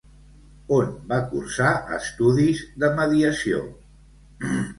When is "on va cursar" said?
0.77-1.73